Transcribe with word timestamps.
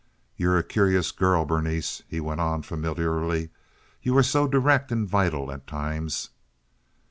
"You're 0.35 0.57
a 0.57 0.63
curious 0.63 1.11
girl, 1.11 1.45
Berenice," 1.45 2.01
he 2.07 2.19
went 2.19 2.41
on, 2.41 2.63
familiarly. 2.63 3.51
"You 4.01 4.17
are 4.17 4.23
so 4.23 4.47
direct 4.47 4.91
and 4.91 5.07
vital 5.07 5.51
at 5.51 5.67
times. 5.67 6.31